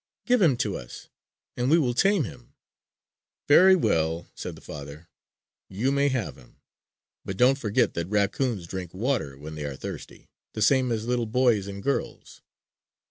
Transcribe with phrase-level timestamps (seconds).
[0.25, 1.09] "Give him to us,
[1.55, 2.55] and we will tame him!"
[3.47, 5.07] "Very well," said the father.
[5.69, 6.57] "You may have him.
[7.23, 11.27] But don't forget that raccoons drink water when they are thirsty, the same as little
[11.27, 12.41] boys and girls."